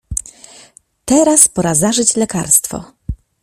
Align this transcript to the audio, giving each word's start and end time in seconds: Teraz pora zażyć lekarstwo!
Teraz 1.05 1.47
pora 1.47 1.75
zażyć 1.75 2.15
lekarstwo! 2.15 2.83